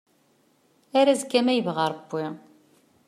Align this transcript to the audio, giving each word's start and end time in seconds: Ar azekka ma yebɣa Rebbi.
Ar 0.99 1.07
azekka 1.11 1.41
ma 1.45 1.53
yebɣa 1.55 1.87
Rebbi. 1.93 2.25